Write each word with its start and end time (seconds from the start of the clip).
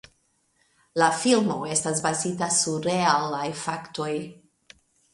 La 1.01 1.09
filmo 1.25 1.59
estas 1.75 2.03
bazita 2.07 2.49
sur 2.57 2.91
realaj 2.93 3.47
faktoj. 3.65 4.13